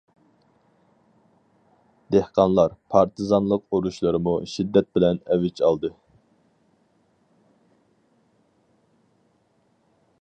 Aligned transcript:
دېھقانلار 2.15 2.73
پارتىزانلىق 2.95 3.67
ئۇرۇشلىرىمۇ 3.77 4.33
شىددەت 4.55 4.89
بىلەن 4.99 5.21
ئەۋج 5.27 5.63
ئالدى. 5.69 5.93